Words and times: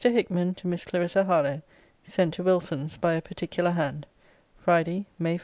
HICKMAN, 0.03 0.55
TO 0.55 0.65
MISS 0.65 0.83
CLARISSA 0.85 1.25
HARLOWE 1.25 1.61
[SENT 2.05 2.33
TO 2.33 2.41
WILSON'S 2.41 2.97
BY 2.97 3.13
A 3.13 3.21
PARTICULAR 3.21 3.71
HAND.] 3.73 4.07
FRIDAY, 4.57 5.05
MAY 5.19 5.35
5. 5.35 5.39